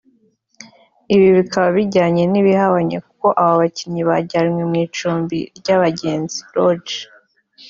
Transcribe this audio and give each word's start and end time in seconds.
Ibi 1.15 1.27
bikaba 1.37 1.67
bihabanye 1.77 2.23
n’ibyabaye 2.31 2.97
kuko 3.07 3.27
aba 3.41 3.53
bakinnyi 3.61 4.01
bajyanywe 4.09 4.61
mu 4.69 4.75
icumbi 4.85 5.37
ry'abagenzi 5.57 6.37
(Lodge) 6.53 6.97